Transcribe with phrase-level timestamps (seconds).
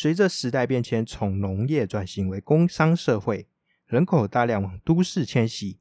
[0.00, 3.48] 随着时代变迁，从农业转型为工商社会，
[3.84, 5.80] 人口大量往都市迁徙，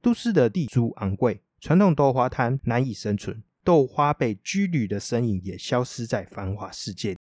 [0.00, 7.16] 都市的地租昂贵，传统豆花摊难以生存，豆花被居旅的身影也消失在繁华世界。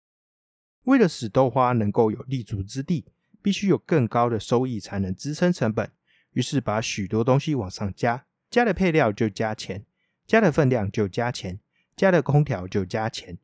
[0.84, 3.06] 为了使豆花能够有立足之地，
[3.42, 5.90] 必须有更高的收益才能支撑成本，
[6.34, 9.86] 于是把许多东西往上加，加了配料就加钱，
[10.28, 11.62] 加了分量就加钱，
[11.96, 13.38] 加了空调就加钱。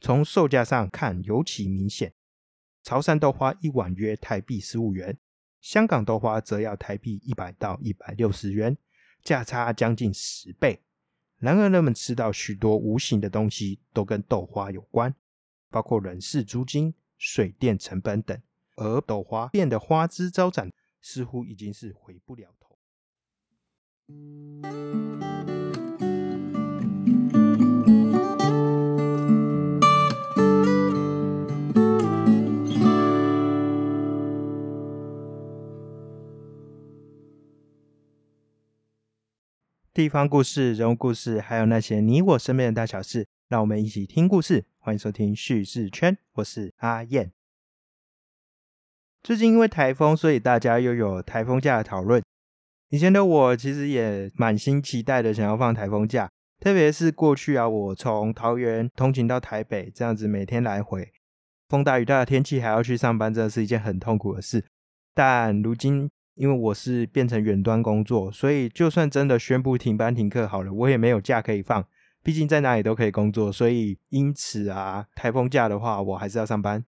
[0.00, 2.12] 从售价上看尤其明显。
[2.82, 5.16] 潮汕豆花一碗约台币十五元，
[5.60, 8.76] 香港豆花则要台币一百到一百六十元，
[9.22, 10.80] 价差将近十倍。
[11.38, 15.14] 然而，人们吃到许多无形的东西都跟豆花有关，
[15.70, 18.40] 包括人事、租金、水电成本等。
[18.76, 20.72] 而豆花店的花枝招展，
[21.02, 22.78] 似乎已经是回不了头。
[40.00, 44.64] 地方故事、人物故事，还有那些你我身边的大小事，让我们一起听故事。
[44.78, 47.30] 欢迎收听叙事圈，我是阿燕。
[49.22, 52.22] 最近因为台风，所以大家又有台风假的讨论。
[52.88, 61.12] 以前的我其实也满心期待的想要放台风假，特别是过去啊，我从桃园通勤到台北，这样子每天来回，
[61.68, 64.64] 风大雨大的天气还要去上班，真的是一件很痛苦的事。
[65.12, 71.86] 但如今，因为我是变成远端工作，所以就算真的宣布停班停课好了，我也没有假可以放。
[72.22, 76.84] 毕竟在哪里都可以工作，所以因此啊，台风假的话，我还是要上班。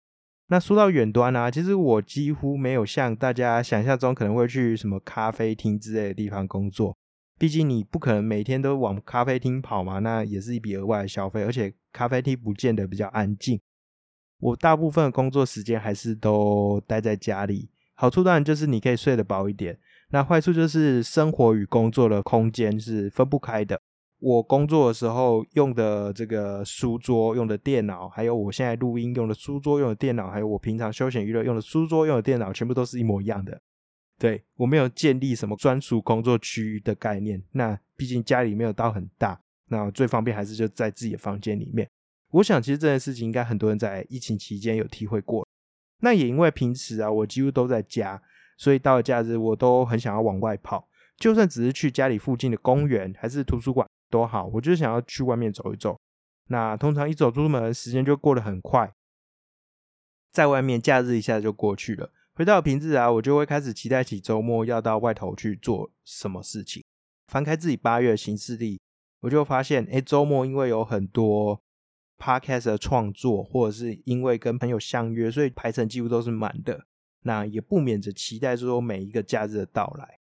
[0.48, 6.96] 那说到远端啊，其实我几乎没有像大家想象中可能会去什么咖啡厅之类的地方工作。
[7.38, 13.60] 毕竟你不可能每天都往咖啡厅跑嘛，那也是一笔额外的消费，而且咖啡厅不见得比较安静。
[14.38, 17.68] 我大部分的工作时间还是都待在家里。
[17.96, 19.78] 好处当然就是你可以睡得饱一点，
[20.10, 23.80] 那坏处就是生活与工作的空间是分不开的。
[24.18, 33.60] 我工作的时候用的这个书桌、用的电脑，还有我现在录音用的书桌、用的电脑，还有我平常休闲娱乐用的书桌、用的电脑，全部都是一模一样的。
[34.18, 37.42] 对我没有建立什么专属工作区域的概念。
[37.52, 41.86] 那毕竟家里没有到很大，那最方便还是就在自己的房间里面。
[42.30, 45.45] 我想其实这件事情应该很多人在疫情期间有体会过。
[46.00, 48.22] 那也因为平时啊，我几乎都在家，
[48.58, 50.88] 所以到了假日，我都很想要往外跑。
[51.16, 55.98] 就算只是去家里附近的公园，还是图书馆都好，我就是想要去外面走一走。
[56.48, 58.92] 那通常一走出门，时间就过得很快，
[60.32, 62.12] 在外面假日一下就过去了。
[62.34, 66.84] 回到平日啊，我就会开始期待起周末要到外头去做什么事情。
[67.28, 68.78] 翻开自己八月的行事历，
[69.20, 71.60] 我就发现，哎，周末因为有很多。
[72.18, 76.86] Podcast 的创作，或者是因为跟朋友相约，所以排程几乎都是满的。
[77.22, 80.20] 那也不免着期待说每一个假日的到来。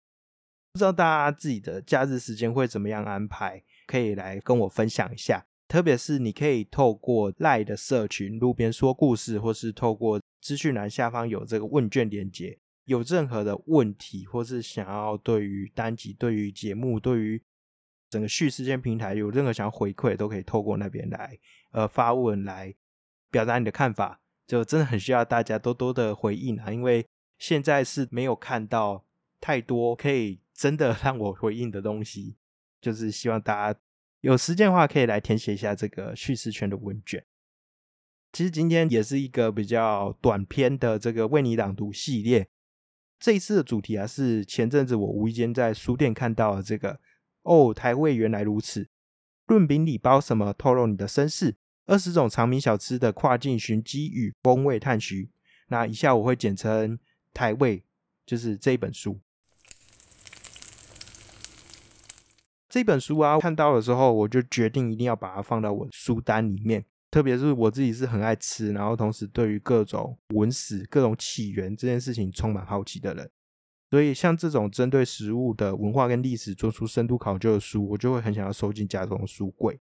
[0.73, 3.63] 不知道大家自己的假日时间会怎么样安排？
[3.87, 5.45] 可以来跟我分享一下。
[5.69, 17.43] 特别是你可以透过赖的社群、路边说故事，或是透过资讯栏下方有这个问卷连接，有任何的问题，或是想要对于单集、对于节目、对于
[18.11, 21.39] 整个叙事间平台有任何想要回馈，都可以透过那边来。
[21.73, 22.75] 呃，发问来
[23.31, 26.71] 表达你的看法，就真的很需要大家多多的回应啊！
[26.71, 27.07] 因为
[27.39, 29.05] 现在是没有看到
[29.41, 32.37] 太多可以真的 让我回应的东西，
[32.81, 33.81] 就是希望大家
[34.21, 37.25] 有时间的话，可以来填写一下这个叙事圈的问卷。
[38.33, 42.49] 其实今天也是一个比较短篇的这个为你朗读系列。
[43.19, 47.01] 这一次的主题啊，是前阵子我无意间在书店看到的这个
[47.43, 48.89] 哦，台味原来如此，
[49.47, 50.53] 润饼礼包什么？
[50.53, 51.57] 透露你的身世。
[51.87, 55.29] 二十种长明小吃的跨境寻机与风味探寻，
[55.69, 56.99] 那以下我会简称
[57.35, 57.85] 台味，
[58.25, 59.21] 就是这一本书。
[62.69, 66.85] 这本书啊，看到的时候我就决定一定要把它放到我书单里面。
[67.11, 73.31] 特别是我自己是很爱吃，然后同时对于各种文史、各种起源这件事情充满好奇的人，
[73.91, 79.79] 所以像这种针对食物的文化跟历史做出深度考究的书，我就会很想要收进家中的书柜。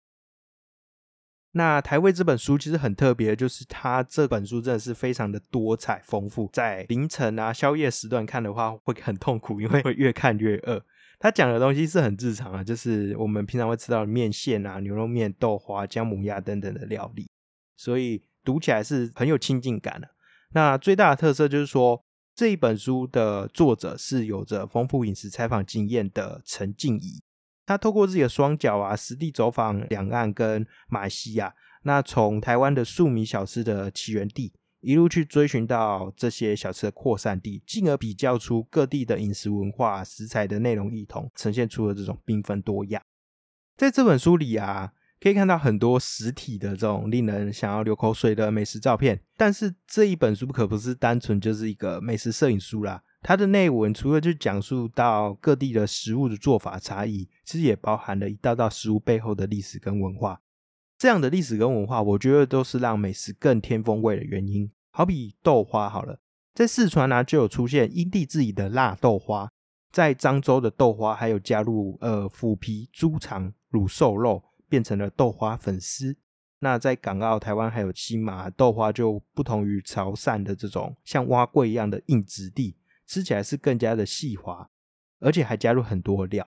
[1.53, 6.49] 那台味这本书其实很特别，就是它这本书真的是非常的多彩丰富。
[6.53, 10.81] 在凌晨啊宵夜时段看的话，会很痛苦，因为会越看越饿。
[11.19, 17.29] 他讲的东西是很日常啊，就是我们平常会吃到的面线啊、牛肉面、豆花、姜母鸭等等的料理，
[17.77, 20.09] 所以读起来是很有亲近感的。
[20.53, 22.03] 那最大的特色就是说，
[22.35, 27.23] 这一本书的作者是有着丰富饮食采访经验的陈静怡。
[27.71, 43.01] 他透过自己的双脚啊，实地走访两岸跟马来西亚，那从台湾的庶民小吃的起源地，一路去追寻到这些小吃的扩散地，进而比较出各地的饮食文化、食材的内容异同，呈现出了这种缤纷多样。
[43.77, 49.23] 在这本书里啊，可以看到很多实体的这种令人想要流口水的美食照片。
[49.37, 60.41] 但是这一本书可不是单纯就是一个美食摄影书啦，它的内文除了就讲述到各地的食物的做法差异，其实也包含了一道道食物背后的历史跟文化。
[60.97, 64.71] 这样的历史跟文化，我觉得都是让美食更添风味的原因。
[64.91, 66.19] 好比豆花好了，
[66.55, 69.51] 在四川呢就有出现因地制宜的辣豆花，
[69.93, 76.17] 在漳州的豆花还有加入呃腐皮、猪肠、卤瘦肉，变成了豆花粉丝。
[76.59, 82.77] 那在港澳、台湾还有新马，豆花就不同于潮汕的这种像蛙桂一样的硬质地，
[83.11, 84.71] 吃起来是更加的细滑，
[85.19, 86.49] 而且还加入很多料。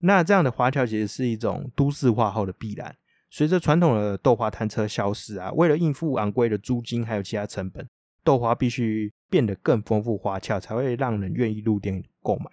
[0.00, 2.94] 那这样的花俏其实是一种都市化后的必然。
[3.30, 7.88] 随着传统的豆花摊车消失啊，为了应付昂贵的租金还有其他成本，
[8.22, 12.50] 豆花必须变得更丰富花俏，才会让人愿意入店购买。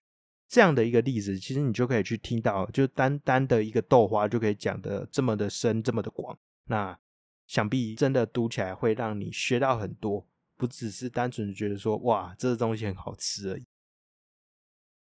[0.47, 6.39] 这样的一个例子，其实你就可以去听到，就单单的一个豆花就可以讲的这么的深，这么的广。
[6.67, 6.97] 那
[7.45, 10.25] 想必真的读起来会让你学到很多，
[10.61, 13.65] 不只是单纯觉得说哇，这个东西很好吃而已。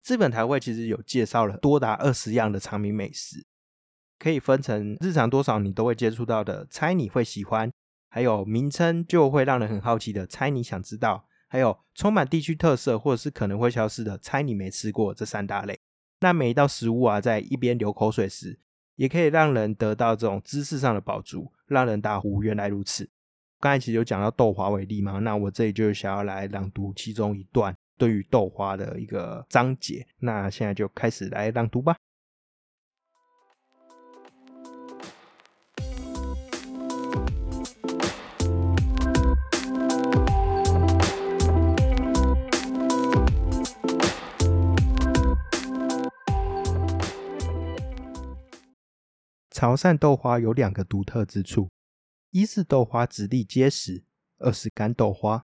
[0.06, 3.46] 日本台会其实有介绍了多达二十样的长明美食。
[4.18, 7.70] 可以分成日常多少你都会接触到的，猜你会喜欢；
[8.10, 15.78] 还有名称就会让人很好奇的，猜你想知道；还有充满地区特色或者是可能会消失的，猜你没吃过这三大类。
[16.20, 18.60] 那每一道食物啊，在一边流口水时，
[18.96, 23.08] 也可以让人得到这种知识上的饱足，让人大呼原来如此。
[23.60, 30.06] 刚才其实有讲到豆花为例嘛，那我这里就想要来朗读其中一段对于豆花的一个章节。
[30.20, 31.96] 那现在就开始来朗读吧。
[49.50, 51.68] 潮汕豆花有两个独特之处：
[52.30, 54.04] 一是豆花质地结实，
[54.38, 55.44] 二是干豆花。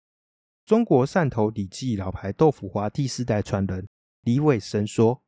[0.64, 3.88] 中国汕头李记老牌豆腐花第四代传人
[4.22, 5.24] 李伟生说，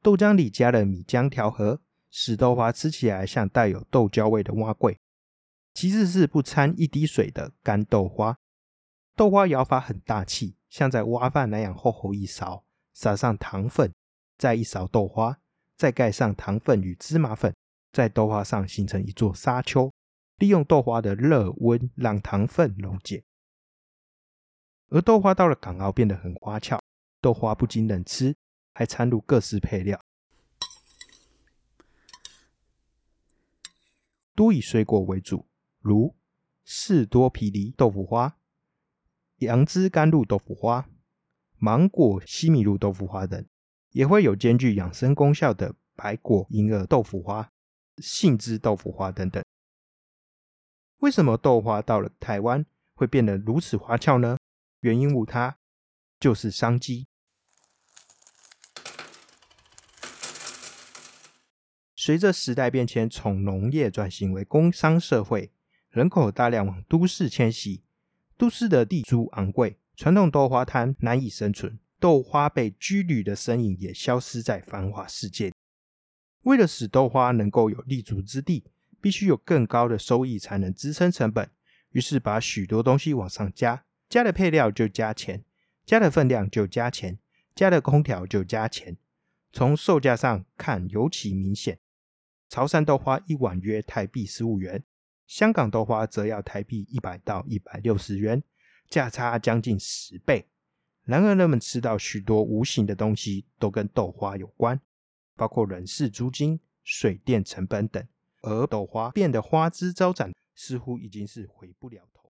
[0.00, 4.98] 豆浆里加了米浆调和，使豆花吃起来像带有豆椒味的蛙桂。
[5.74, 8.38] 其次是不掺一滴水的干豆花，
[9.14, 12.64] 豆花舀法很大气，像在挖饭那样厚厚一勺，
[12.94, 13.92] 撒上糖粉，
[14.38, 15.38] 再一勺豆花，
[15.76, 17.54] 再盖上糖粉与芝麻粉。
[17.92, 19.92] 在豆花上形成一座沙丘，
[20.36, 23.24] 利用豆花的热温让糖分溶解。
[24.88, 26.80] 而豆花到了港澳变得很花俏，
[27.20, 28.36] 豆花不仅能吃，
[28.72, 30.00] 还掺入各式配料，
[34.34, 35.46] 都以水果为主，
[35.80, 36.14] 如
[36.64, 38.36] 士多啤梨豆腐花、
[39.38, 40.88] 杨枝甘露豆腐花、
[41.58, 43.46] 芒果西米露豆腐花等，
[43.90, 47.50] 也会有兼具养生功效的白果银耳豆腐花。
[47.98, 49.43] 杏汁豆腐花等等，
[51.04, 52.64] 为什么豆花到了台湾
[52.94, 54.38] 会变得如此花俏呢？
[54.80, 55.58] 原因无他，
[56.18, 57.06] 就是商机。
[61.94, 65.52] 随着时代变迁，从农业转型为工商社会，
[65.90, 67.82] 人口大量往都市迁徙，
[68.38, 75.52] 都市的地租昂贵，传统豆花摊难以生存，豆花被居旅的身影也消失在繁华世界。
[76.44, 78.64] 为了使豆花能够有立足之地，
[79.04, 81.50] 必须有更高的收益才能支撑成本。
[81.90, 85.44] 于是把许多东西往上加，加的配料就加钱，
[85.84, 87.18] 加的分量就加钱，
[87.54, 88.96] 加的空调就加钱。
[89.52, 91.78] 从售价上看尤其明显。
[92.48, 94.82] 潮汕豆花一碗约台币十五元，
[95.26, 98.42] 香港豆花则要台币一百到一百六十元，
[98.88, 100.46] 价差将近十倍。
[101.02, 104.80] 然而人们吃到许多无形的东西都跟豆花有关。
[105.36, 108.02] 包括人事、租金、水电成本等，
[108.44, 112.30] 而豆花变得花枝招展，似乎已经是回不了头。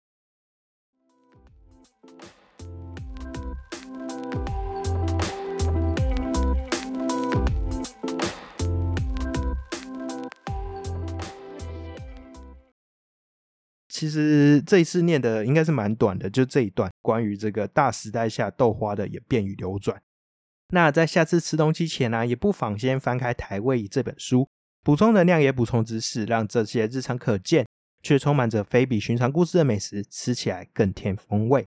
[13.88, 20.00] 其实这一次念的应该是蛮短的，就这一段关于这个大时代下豆花的演变与流转。
[20.69, 24.49] 那在下次吃东西前呢，也不妨先翻开《台味》这本书，
[24.83, 27.67] 补充能量也补充知识，让这些日常可见
[28.03, 31.67] 却充满着非比寻常故事的美食吃起来更添风味。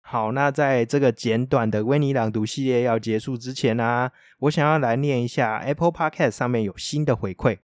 [0.00, 7.58] 好，那在这个简短的为你朗读系列要结束之前呢，我想要来念一下 Apple Podcast 上面有新的回馈。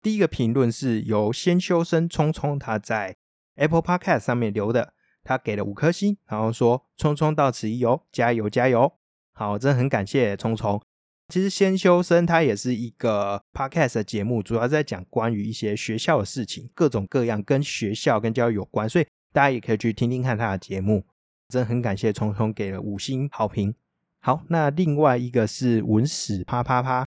[0.00, 3.16] 第一个评论是由先修生聪聪他在
[3.56, 8.92] Apple Podcast 上面留的，他给了五颗星，然后说：“聪聪到此一游，加油加油！”
[9.34, 10.80] 好，真的很感谢聪聪。
[11.28, 21.06] 其实先修身，它也是一个 Podcast 的节目，主要在讲关于一些学校的事情，各种各样跟学校跟教育有关，所以大家也可以去听听看他的节目。
[21.48, 23.74] 真的很感谢聪聪给了五星好评。
[24.20, 27.06] 好，那另外一个是文史啪啪啪。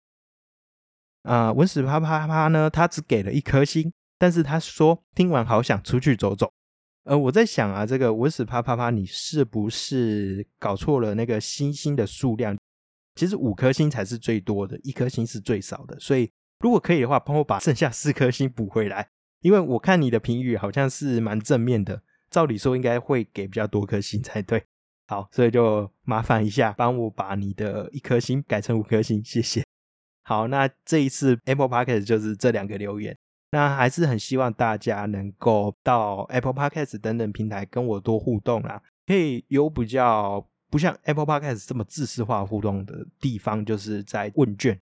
[1.23, 2.69] 啊，文史啪啪啪呢？
[2.69, 6.51] 他只给了一颗星，但是他说听完好想出去走走。
[7.07, 12.57] 呃，我在想啊，这个文史啪啪啪，你是不是搞错了那个星星的数量？
[13.15, 15.97] 其实五颗星才是最多的，一颗星是最少的。
[16.01, 19.07] 所以如果可以的话，帮我把剩下四颗星补回来，
[19.39, 24.61] 因为我看你的评语好像是蛮正面的，照理说应该会给比较多颗星才对。
[25.07, 29.63] 好，所以就麻烦一下，帮我把你的一颗星改成五颗星，谢谢。
[30.23, 33.17] 好，那这一次 Apple Podcast 就是这两个留言，
[33.49, 44.77] 那还是很希望大家能够到 Apple Podcast 等等平台跟我多互动啦，可以有比较不像 Apple Podcast 这么自私化互动的地方，就是在问卷，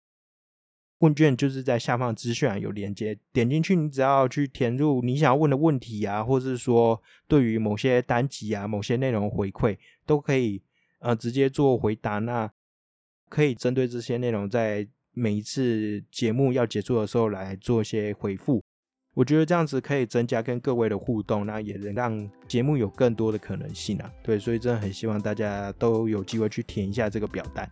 [1.00, 10.62] 问卷就是在下方资讯有连接，点进去，你只要去填入你想要问的问题啊，或是说对于某些单集啊、某些内容回馈，都可以
[11.00, 12.50] 呃直接做回答，那
[13.28, 14.88] 可以针对这些内容在。
[15.14, 18.60] 每一次节目要结束的时候来做一些回复，
[19.14, 24.10] 我觉得这样子可以增加跟各位的互动，那也能让节目有更多的可能性啊。
[24.22, 27.70] 对，所以真的很希望大家都有机会去填一下这个表单。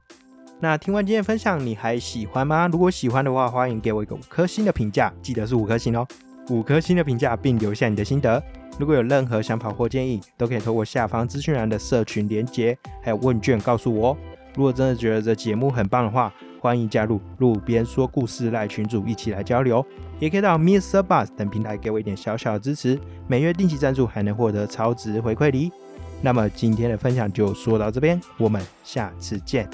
[0.60, 2.68] 那听完今天分享，你还喜欢吗？
[2.68, 6.06] 如果喜欢的话，欢迎给我一个五颗星的评价，记得是五颗星哦，
[6.50, 8.40] 五颗星的评价，并留下你的心得。
[8.78, 14.18] 如果有任何想法或建议，都可以透过下方资讯栏的社群连接还有问卷告诉我哦。
[14.54, 19.84] 如果真的觉得这节目很棒的话，欢迎加入路边说故事赖群主一起来交流，
[20.20, 21.02] 也可以到 Mr.
[21.02, 25.72] Bus 等平台给我一点小小的支持，每月定期赞助还能获得超值回馈礼。
[26.20, 29.68] 那么今天的分享就说到这边，我们下次见。